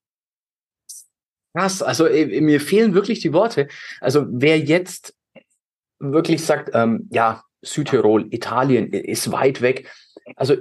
[1.55, 3.69] Krass, also äh, mir fehlen wirklich die Worte.
[4.01, 5.15] Also wer jetzt
[5.99, 9.91] wirklich sagt, ähm, ja, Südtirol, Italien ist weit weg.
[10.37, 10.55] Also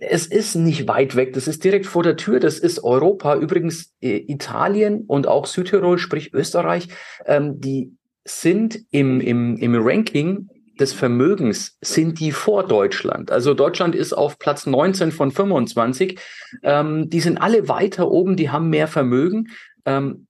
[0.00, 3.36] es ist nicht weit weg, das ist direkt vor der Tür, das ist Europa.
[3.36, 6.88] Übrigens äh, Italien und auch Südtirol, sprich Österreich,
[7.26, 7.92] ähm, die
[8.24, 10.48] sind im, im, im Ranking
[10.80, 13.30] des Vermögens, sind die vor Deutschland.
[13.30, 16.18] Also Deutschland ist auf Platz 19 von 25.
[16.62, 19.48] Ähm, die sind alle weiter oben, die haben mehr Vermögen.
[19.84, 20.26] Ähm,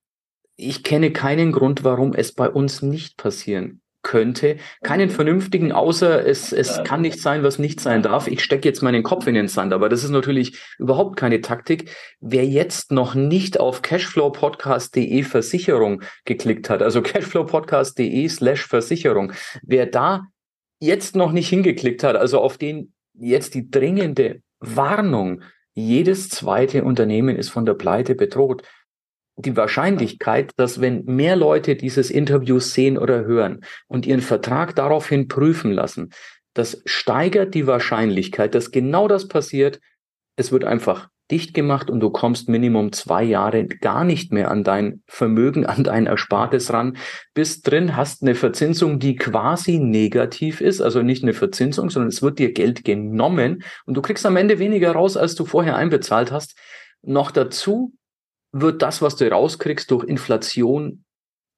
[0.56, 4.56] ich kenne keinen Grund, warum es bei uns nicht passieren könnte.
[4.82, 8.28] Keinen vernünftigen, außer es, es kann nicht sein, was nicht sein darf.
[8.28, 11.90] Ich stecke jetzt meinen Kopf in den Sand, aber das ist natürlich überhaupt keine Taktik.
[12.20, 19.32] Wer jetzt noch nicht auf cashflowpodcast.de Versicherung geklickt hat, also cashflowpodcast.de slash Versicherung,
[19.62, 20.26] wer da
[20.80, 25.42] jetzt noch nicht hingeklickt hat, also auf den jetzt die dringende Warnung,
[25.74, 28.62] jedes zweite Unternehmen ist von der Pleite bedroht
[29.36, 35.28] die Wahrscheinlichkeit, dass wenn mehr Leute dieses Interview sehen oder hören und ihren Vertrag daraufhin
[35.28, 36.10] prüfen lassen,
[36.54, 39.80] das steigert die Wahrscheinlichkeit, dass genau das passiert.
[40.36, 44.64] Es wird einfach dicht gemacht und du kommst Minimum zwei Jahre gar nicht mehr an
[44.64, 46.96] dein Vermögen, an dein Erspartes ran.
[47.34, 52.22] Bist drin, hast eine Verzinsung, die quasi negativ ist, also nicht eine Verzinsung, sondern es
[52.22, 56.32] wird dir Geld genommen und du kriegst am Ende weniger raus, als du vorher einbezahlt
[56.32, 56.58] hast.
[57.02, 57.94] Noch dazu
[58.52, 61.04] wird das, was du rauskriegst durch Inflation,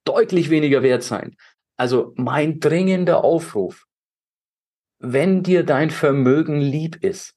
[0.05, 1.35] deutlich weniger wert sein.
[1.77, 3.85] Also mein dringender Aufruf,
[4.99, 7.33] wenn dir dein Vermögen lieb ist,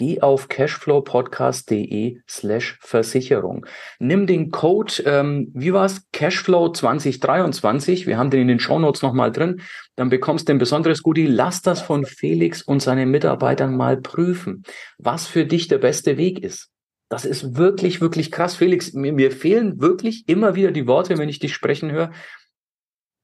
[0.00, 3.66] geh auf cashflowpodcast.de slash Versicherung.
[3.98, 6.08] Nimm den Code, ähm, wie war's?
[6.12, 8.06] Cashflow 2023.
[8.06, 9.60] Wir haben den in den Shownotes nochmal drin.
[9.96, 11.26] Dann bekommst du ein besonderes Goodie.
[11.26, 14.62] Lass das von Felix und seinen Mitarbeitern mal prüfen,
[14.96, 16.70] was für dich der beste Weg ist.
[17.10, 18.56] Das ist wirklich, wirklich krass.
[18.56, 22.10] Felix, mir, mir fehlen wirklich immer wieder die Worte, wenn ich dich sprechen höre.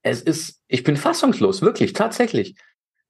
[0.03, 2.55] Es ist, ich bin fassungslos, wirklich, tatsächlich.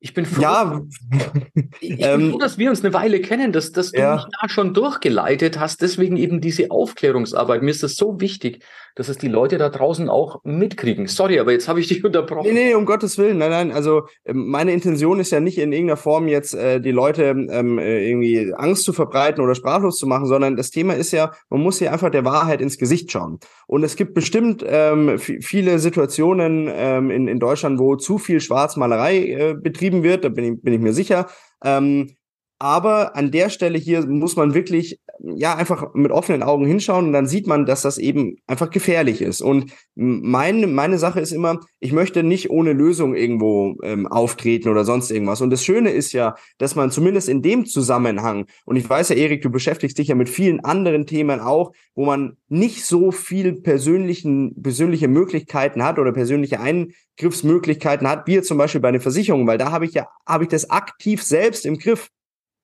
[0.07, 0.83] Ich bin froh, ja.
[1.81, 4.15] ich bin ähm, froh, dass wir uns eine Weile kennen, dass, dass du ja.
[4.15, 5.83] mich da schon durchgeleitet hast.
[5.83, 7.63] Deswegen eben diese Aufklärungsarbeit.
[7.63, 8.63] Mir ist das so wichtig,
[8.97, 11.07] dass es die Leute da draußen auch mitkriegen.
[11.07, 12.49] Sorry, aber jetzt habe ich dich unterbrochen.
[12.53, 13.39] Nee, nee, um Gottes Willen.
[13.39, 13.71] Nein, nein.
[13.71, 17.79] Also ähm, meine Intention ist ja nicht in irgendeiner Form jetzt äh, die Leute ähm,
[17.79, 21.61] äh, irgendwie Angst zu verbreiten oder sprachlos zu machen, sondern das Thema ist ja, man
[21.61, 23.39] muss hier einfach der Wahrheit ins Gesicht schauen.
[23.67, 29.19] Und es gibt bestimmt ähm, viele Situationen ähm, in, in Deutschland, wo zu viel Schwarzmalerei
[29.19, 30.25] äh, betrieben wird.
[30.25, 31.27] Da bin ich, bin ich mir sicher.
[31.63, 32.16] Ähm,
[32.59, 37.13] aber an der Stelle hier muss man wirklich, ja, einfach mit offenen Augen hinschauen und
[37.13, 39.43] dann sieht man, dass das eben einfach gefährlich ist.
[39.43, 44.85] Und meine, meine Sache ist immer, ich möchte nicht ohne Lösung irgendwo ähm, auftreten oder
[44.85, 45.43] sonst irgendwas.
[45.43, 49.17] Und das Schöne ist ja, dass man zumindest in dem Zusammenhang, und ich weiß ja,
[49.17, 53.61] Erik, du beschäftigst dich ja mit vielen anderen Themen auch, wo man nicht so viel
[53.61, 59.47] persönlichen, persönliche Möglichkeiten hat oder persönliche Eingriffsmöglichkeiten hat, wie jetzt zum Beispiel bei den Versicherungen,
[59.47, 62.11] weil da habe ich ja, habe ich das aktiv selbst im Griff.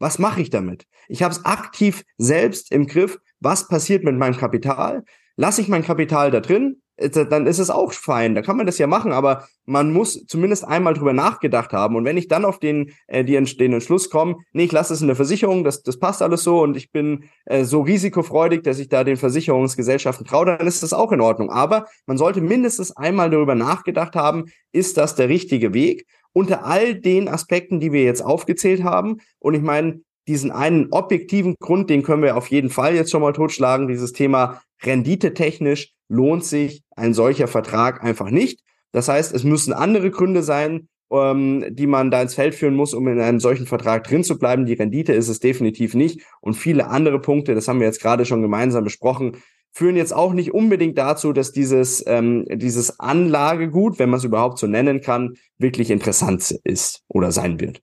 [0.02, 0.84] Was mache ich damit?
[1.06, 3.20] Ich habe es aktiv selbst im Griff.
[3.38, 5.04] Was passiert mit meinem Kapital?
[5.36, 6.82] Lasse ich mein Kapital da drin?
[6.96, 8.34] Dann ist es auch fein.
[8.34, 11.94] Da kann man das ja machen, aber man muss zumindest einmal drüber nachgedacht haben.
[11.94, 15.02] Und wenn ich dann auf den, äh, die, den Entschluss komme, nee, ich lasse es
[15.02, 18.80] in der Versicherung, das, das passt alles so und ich bin äh, so risikofreudig, dass
[18.80, 21.50] ich da den Versicherungsgesellschaften traue, dann ist das auch in Ordnung.
[21.50, 26.06] Aber man sollte mindestens einmal darüber nachgedacht haben, ist das der richtige Weg?
[26.32, 29.18] Unter all den Aspekten, die wir jetzt aufgezählt haben.
[29.38, 33.22] Und ich meine, diesen einen objektiven Grund, den können wir auf jeden Fall jetzt schon
[33.22, 33.88] mal totschlagen.
[33.88, 38.60] Dieses Thema renditetechnisch lohnt sich ein solcher Vertrag einfach nicht.
[38.92, 42.94] Das heißt, es müssen andere Gründe sein, ähm, die man da ins Feld führen muss,
[42.94, 44.66] um in einem solchen Vertrag drin zu bleiben.
[44.66, 46.20] Die Rendite ist es definitiv nicht.
[46.40, 49.36] Und viele andere Punkte, das haben wir jetzt gerade schon gemeinsam besprochen,
[49.72, 54.58] führen jetzt auch nicht unbedingt dazu, dass dieses, ähm, dieses Anlagegut, wenn man es überhaupt
[54.58, 57.80] so nennen kann, wirklich interessant ist oder sein wird.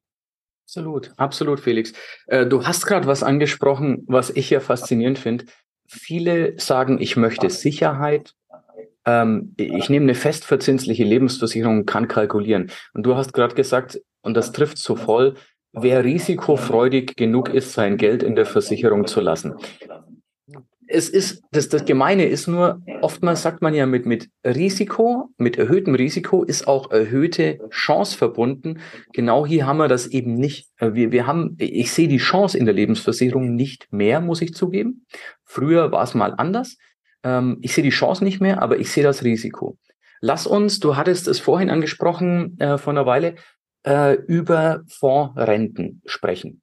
[0.65, 1.93] Absolut, absolut, Felix.
[2.27, 5.45] Äh, du hast gerade was angesprochen, was ich ja faszinierend finde.
[5.87, 8.35] Viele sagen, ich möchte Sicherheit,
[9.05, 12.69] ähm, ich nehme eine festverzinsliche Lebensversicherung und kann kalkulieren.
[12.93, 15.33] Und du hast gerade gesagt, und das trifft so voll,
[15.71, 19.55] wer risikofreudig genug ist, sein Geld in der Versicherung zu lassen
[20.89, 25.57] es ist, das, das Gemeine ist nur, oftmals sagt man ja mit, mit Risiko, mit
[25.57, 28.79] erhöhtem Risiko ist auch erhöhte Chance verbunden.
[29.13, 30.67] Genau hier haben wir das eben nicht.
[30.79, 35.05] Wir, wir haben, ich sehe die Chance in der Lebensversicherung nicht mehr, muss ich zugeben.
[35.45, 36.77] Früher war es mal anders.
[37.23, 39.77] Ähm, ich sehe die Chance nicht mehr, aber ich sehe das Risiko.
[40.21, 43.35] Lass uns, du hattest es vorhin angesprochen, äh, vor einer Weile,
[43.85, 46.61] äh, über Fondsrenten sprechen.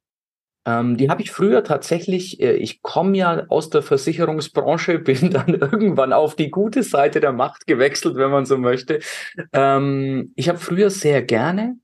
[0.67, 5.53] Ähm, die habe ich früher tatsächlich, äh, ich komme ja aus der Versicherungsbranche, bin dann
[5.55, 8.99] irgendwann auf die gute Seite der Macht gewechselt, wenn man so möchte.
[9.53, 11.77] Ähm, ich habe früher sehr gerne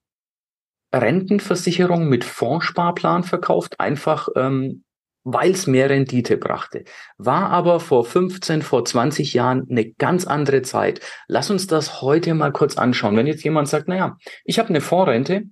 [0.93, 4.83] Rentenversicherung mit Fondssparplan verkauft, einfach ähm,
[5.23, 6.83] weil es mehr Rendite brachte.
[7.17, 10.99] War aber vor 15, vor 20 Jahren eine ganz andere Zeit.
[11.27, 13.15] Lass uns das heute mal kurz anschauen.
[13.15, 15.43] Wenn jetzt jemand sagt, naja, ich habe eine Fondsrente,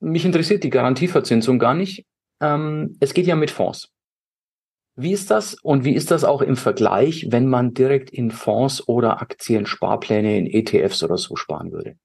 [0.00, 2.04] mich interessiert die Garantieverzinsung gar nicht,
[2.40, 3.92] ähm, es geht ja mit Fonds.
[4.96, 8.88] Wie ist das und wie ist das auch im Vergleich, wenn man direkt in Fonds
[8.88, 11.96] oder Aktien, Sparpläne, in ETFs oder so sparen würde?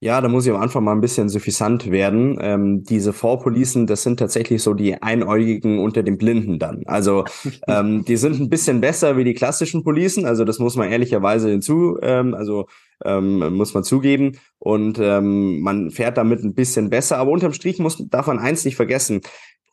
[0.00, 2.38] Ja, da muss ich am Anfang mal ein bisschen suffisant werden.
[2.40, 6.82] Ähm, diese Vorpolicen, das sind tatsächlich so die Einäugigen unter den Blinden dann.
[6.86, 7.24] Also
[7.66, 10.26] ähm, die sind ein bisschen besser wie die klassischen Policen.
[10.26, 12.66] Also das muss man ehrlicherweise hinzu, ähm, also
[13.04, 14.38] ähm, muss man zugeben.
[14.58, 17.18] Und ähm, man fährt damit ein bisschen besser.
[17.18, 19.20] Aber unterm Strich muss darf man eins nicht vergessen.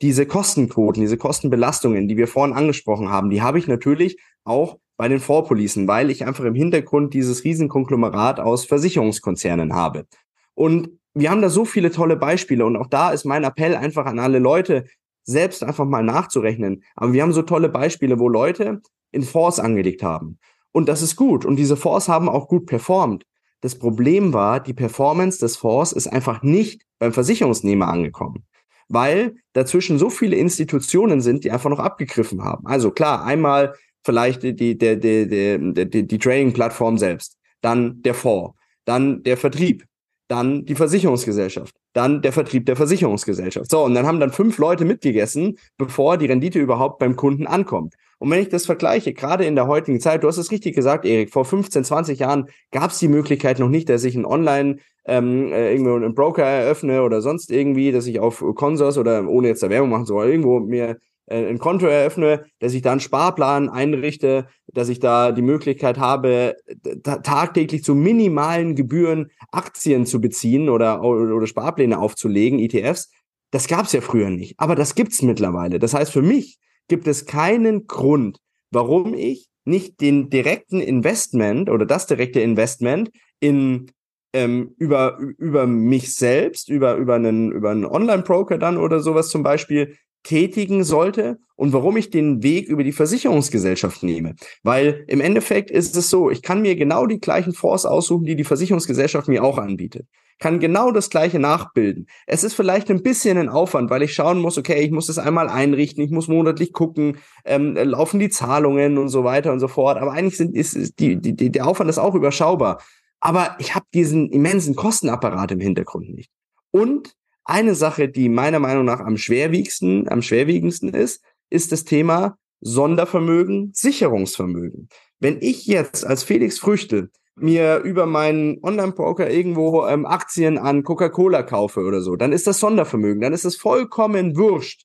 [0.01, 5.07] Diese Kostenquoten, diese Kostenbelastungen, die wir vorhin angesprochen haben, die habe ich natürlich auch bei
[5.07, 10.05] den Vorpolicen, weil ich einfach im Hintergrund dieses Riesenkonglomerat aus Versicherungskonzernen habe.
[10.53, 14.05] Und wir haben da so viele tolle Beispiele und auch da ist mein Appell einfach
[14.05, 14.85] an alle Leute,
[15.23, 16.83] selbst einfach mal nachzurechnen.
[16.95, 18.81] Aber wir haben so tolle Beispiele, wo Leute
[19.11, 20.39] in Fonds angelegt haben.
[20.73, 21.45] Und das ist gut.
[21.45, 23.23] Und diese Fonds haben auch gut performt.
[23.61, 28.43] Das Problem war, die Performance des Fonds ist einfach nicht beim Versicherungsnehmer angekommen.
[28.89, 32.67] Weil dazwischen so viele Institutionen sind, die einfach noch abgegriffen haben.
[32.67, 38.53] Also klar, einmal vielleicht die, die, die, die, die, die Trading-Plattform selbst, dann der Fonds,
[38.83, 39.85] dann der Vertrieb,
[40.33, 43.69] dann die Versicherungsgesellschaft, dann der Vertrieb der Versicherungsgesellschaft.
[43.69, 47.93] So, und dann haben dann fünf Leute mitgegessen, bevor die Rendite überhaupt beim Kunden ankommt.
[48.17, 51.05] Und wenn ich das vergleiche, gerade in der heutigen Zeit, du hast es richtig gesagt,
[51.05, 54.77] Erik, vor 15, 20 Jahren gab es die Möglichkeit noch nicht, dass ich ein Online
[55.05, 59.49] ähm, äh, irgendwo einen Broker eröffne oder sonst irgendwie, dass ich auf Consors oder ohne
[59.49, 63.69] jetzt da Werbung machen soll, irgendwo mir ein Konto eröffne, dass ich da einen Sparplan
[63.69, 66.55] einrichte, dass ich da die Möglichkeit habe,
[67.03, 73.09] tagtäglich zu minimalen Gebühren Aktien zu beziehen oder, oder Sparpläne aufzulegen, ETFs.
[73.51, 75.79] Das gab es ja früher nicht, aber das gibt's mittlerweile.
[75.79, 76.57] Das heißt, für mich
[76.87, 78.39] gibt es keinen Grund,
[78.71, 83.91] warum ich nicht den direkten Investment oder das direkte Investment in
[84.33, 89.43] ähm, über über mich selbst, über über einen über einen Online-Broker dann oder sowas zum
[89.43, 94.35] Beispiel tätigen sollte und warum ich den Weg über die Versicherungsgesellschaft nehme.
[94.63, 98.35] Weil im Endeffekt ist es so, ich kann mir genau die gleichen Fonds aussuchen, die
[98.35, 100.07] die Versicherungsgesellschaft mir auch anbietet.
[100.39, 102.07] Kann genau das gleiche nachbilden.
[102.25, 105.19] Es ist vielleicht ein bisschen ein Aufwand, weil ich schauen muss, okay, ich muss das
[105.19, 109.67] einmal einrichten, ich muss monatlich gucken, ähm, laufen die Zahlungen und so weiter und so
[109.67, 109.97] fort.
[109.97, 112.81] Aber eigentlich sind, ist, ist die, die, der Aufwand ist auch überschaubar.
[113.19, 116.29] Aber ich habe diesen immensen Kostenapparat im Hintergrund nicht.
[116.71, 122.37] Und eine Sache, die meiner Meinung nach am schwerwiegendsten, am schwerwiegendsten ist, ist das Thema
[122.61, 124.87] Sondervermögen, Sicherungsvermögen.
[125.19, 131.43] Wenn ich jetzt als Felix Früchte mir über meinen Online-Broker irgendwo ähm, Aktien an Coca-Cola
[131.43, 134.83] kaufe oder so, dann ist das Sondervermögen, dann ist es vollkommen wurscht,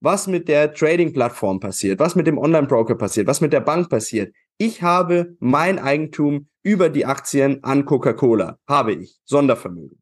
[0.00, 4.34] was mit der Trading-Plattform passiert, was mit dem Online-Broker passiert, was mit der Bank passiert.
[4.58, 9.98] Ich habe mein Eigentum über die Aktien an Coca-Cola, habe ich Sondervermögen.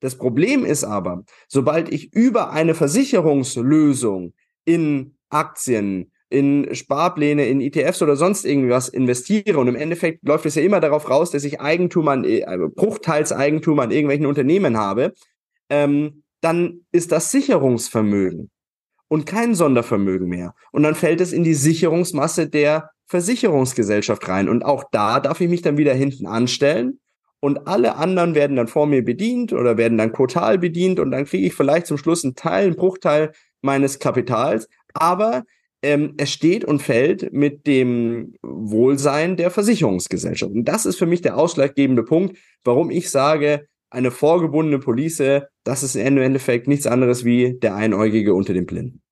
[0.00, 4.32] Das Problem ist aber, sobald ich über eine Versicherungslösung
[4.64, 10.54] in Aktien, in Sparpläne, in ETFs oder sonst irgendwas investiere und im Endeffekt läuft es
[10.54, 15.14] ja immer darauf raus, dass ich Eigentum an, also Bruchteilseigentum an irgendwelchen Unternehmen habe,
[15.70, 18.50] ähm, dann ist das Sicherungsvermögen
[19.08, 20.54] und kein Sondervermögen mehr.
[20.70, 24.48] Und dann fällt es in die Sicherungsmasse der Versicherungsgesellschaft rein.
[24.48, 27.00] Und auch da darf ich mich dann wieder hinten anstellen
[27.40, 31.24] und alle anderen werden dann vor mir bedient oder werden dann quotal bedient und dann
[31.24, 33.32] kriege ich vielleicht zum Schluss einen Teil, einen Bruchteil
[33.62, 35.44] meines Kapitals, aber
[35.82, 40.52] ähm, es steht und fällt mit dem Wohlsein der Versicherungsgesellschaft.
[40.52, 45.82] Und das ist für mich der ausschlaggebende Punkt, warum ich sage, eine vorgebundene Police, das
[45.82, 49.02] ist im Endeffekt nichts anderes wie der Einäugige unter den Blinden.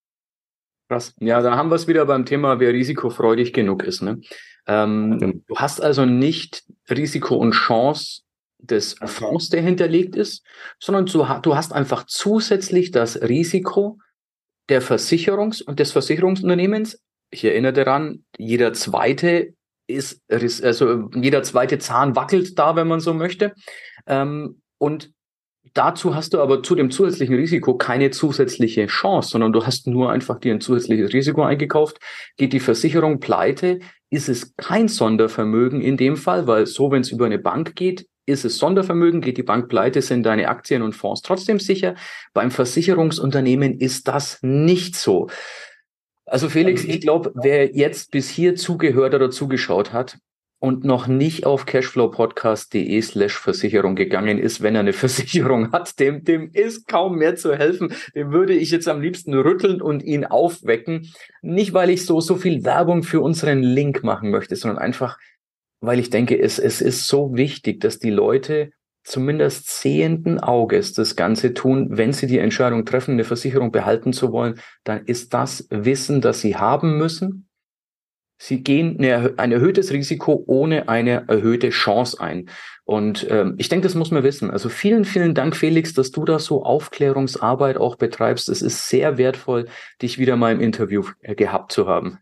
[0.88, 1.14] Krass.
[1.18, 4.02] Ja, da haben wir es wieder beim Thema, wer risikofreudig genug ist.
[4.02, 4.20] Ne?
[4.66, 5.32] Ähm, ja.
[5.46, 8.22] Du hast also nicht Risiko und Chance
[8.58, 10.44] des Fonds, der hinterlegt ist,
[10.78, 13.98] sondern du, du hast einfach zusätzlich das Risiko
[14.68, 17.00] der Versicherungs- und des Versicherungsunternehmens.
[17.30, 19.54] Ich erinnere daran, jeder zweite
[19.86, 23.54] ist, also jeder zweite Zahn wackelt da, wenn man so möchte.
[24.06, 25.12] Ähm, und
[25.76, 30.10] dazu hast du aber zu dem zusätzlichen Risiko keine zusätzliche Chance, sondern du hast nur
[30.10, 31.98] einfach dir ein zusätzliches Risiko eingekauft.
[32.36, 37.10] Geht die Versicherung pleite, ist es kein Sondervermögen in dem Fall, weil so, wenn es
[37.10, 40.94] über eine Bank geht, ist es Sondervermögen, geht die Bank pleite, sind deine Aktien und
[40.94, 41.94] Fonds trotzdem sicher.
[42.34, 45.28] Beim Versicherungsunternehmen ist das nicht so.
[46.24, 50.18] Also Felix, ich glaube, wer jetzt bis hier zugehört oder zugeschaut hat
[50.58, 56.24] und noch nicht auf cashflowpodcast.de slash Versicherung gegangen ist, wenn er eine Versicherung hat, dem,
[56.24, 57.92] dem ist kaum mehr zu helfen.
[58.14, 61.12] Dem würde ich jetzt am liebsten rütteln und ihn aufwecken.
[61.42, 65.18] Nicht, weil ich so, so viel Werbung für unseren Link machen möchte, sondern einfach,
[65.80, 68.70] weil ich denke, es, es ist so wichtig, dass die Leute
[69.06, 74.32] zumindest sehenden Auges das Ganze tun, wenn sie die Entscheidung treffen, eine Versicherung behalten zu
[74.32, 77.45] wollen, dann ist das Wissen, das sie haben müssen.
[78.38, 78.98] Sie gehen
[79.38, 82.50] ein erhöhtes Risiko ohne eine erhöhte Chance ein.
[82.84, 84.50] Und ähm, ich denke, das muss man wissen.
[84.50, 88.48] Also vielen, vielen Dank, Felix, dass du da so Aufklärungsarbeit auch betreibst.
[88.48, 89.66] Es ist sehr wertvoll,
[90.02, 92.18] dich wieder mal im Interview äh, gehabt zu haben.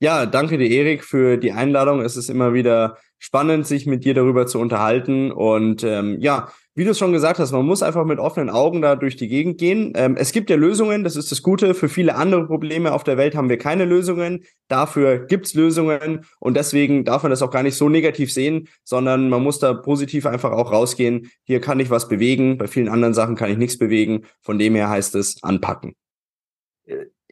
[0.00, 2.02] Ja, danke dir, Erik, für die Einladung.
[2.02, 5.32] Es ist immer wieder spannend, sich mit dir darüber zu unterhalten.
[5.32, 8.82] Und ähm, ja, wie du es schon gesagt hast, man muss einfach mit offenen Augen
[8.82, 9.94] da durch die Gegend gehen.
[9.96, 11.74] Ähm, es gibt ja Lösungen, das ist das Gute.
[11.74, 14.44] Für viele andere Probleme auf der Welt haben wir keine Lösungen.
[14.68, 19.28] Dafür gibt's Lösungen und deswegen darf man das auch gar nicht so negativ sehen, sondern
[19.28, 21.32] man muss da positiv einfach auch rausgehen.
[21.42, 24.26] Hier kann ich was bewegen, bei vielen anderen Sachen kann ich nichts bewegen.
[24.40, 25.96] Von dem her heißt es anpacken.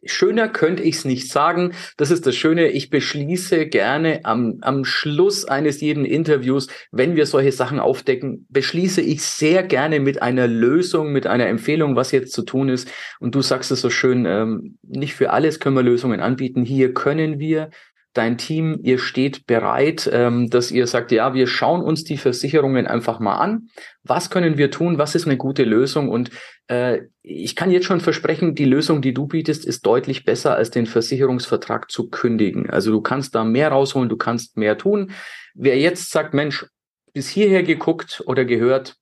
[0.07, 1.73] Schöner könnte ich es nicht sagen.
[1.97, 2.69] Das ist das Schöne.
[2.69, 9.01] Ich beschließe gerne am, am Schluss eines jeden Interviews, wenn wir solche Sachen aufdecken, beschließe
[9.01, 12.89] ich sehr gerne mit einer Lösung, mit einer Empfehlung, was jetzt zu tun ist.
[13.19, 16.63] Und du sagst es so schön, ähm, nicht für alles können wir Lösungen anbieten.
[16.63, 17.69] Hier können wir
[18.17, 22.87] dein Team, ihr steht bereit, ähm, dass ihr sagt, ja, wir schauen uns die Versicherungen
[22.87, 23.69] einfach mal an.
[24.03, 24.97] Was können wir tun?
[24.97, 26.09] Was ist eine gute Lösung?
[26.09, 26.31] Und
[26.67, 30.71] äh, ich kann jetzt schon versprechen, die Lösung, die du bietest, ist deutlich besser, als
[30.71, 32.69] den Versicherungsvertrag zu kündigen.
[32.69, 35.11] Also du kannst da mehr rausholen, du kannst mehr tun.
[35.53, 36.65] Wer jetzt sagt, Mensch,
[37.13, 38.95] bis hierher geguckt oder gehört,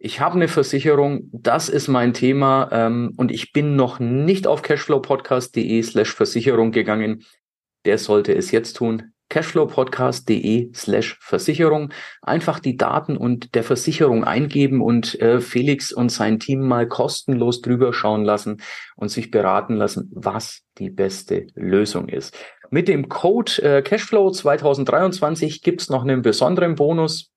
[0.00, 4.62] ich habe eine Versicherung, das ist mein Thema ähm, und ich bin noch nicht auf
[4.62, 7.24] cashflowpodcast.de slash Versicherung gegangen
[7.88, 9.14] der sollte es jetzt tun.
[9.30, 11.90] Cashflowpodcast.de slash Versicherung.
[12.20, 17.62] Einfach die Daten und der Versicherung eingeben und äh, Felix und sein Team mal kostenlos
[17.62, 18.60] drüber schauen lassen
[18.94, 22.36] und sich beraten lassen, was die beste Lösung ist.
[22.68, 27.32] Mit dem Code äh, Cashflow 2023 gibt's noch einen besonderen Bonus.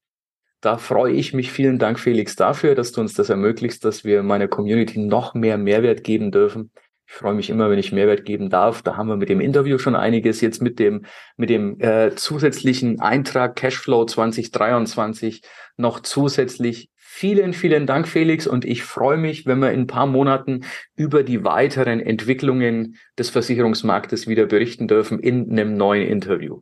[0.60, 1.50] Da freue ich mich.
[1.50, 5.58] Vielen Dank, Felix, dafür, dass du uns das ermöglicht, dass wir meiner Community noch mehr
[5.58, 6.72] Mehrwert geben dürfen.
[7.12, 8.84] Ich freue mich immer, wenn ich Mehrwert geben darf.
[8.84, 10.40] Da haben wir mit dem Interview schon einiges.
[10.40, 11.06] Jetzt mit dem,
[11.36, 15.42] mit dem äh, zusätzlichen Eintrag Cashflow 2023
[15.76, 16.90] noch zusätzlich.
[16.96, 18.48] Vielen, vielen Dank, Felix.
[18.48, 20.64] Und ich freue mich, wenn wir in ein paar Monaten
[20.96, 26.62] über die weiteren Entwicklungen des Versicherungsmarktes wieder berichten dürfen in einem neuen Interview.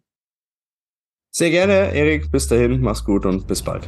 [1.30, 2.32] Sehr gerne, Erik.
[2.32, 3.88] Bis dahin, mach's gut und bis bald.